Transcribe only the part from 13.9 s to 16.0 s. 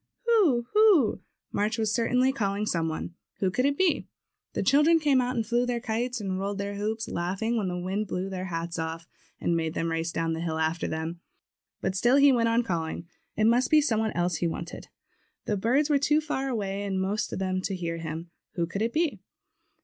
one else he wanted. The birds were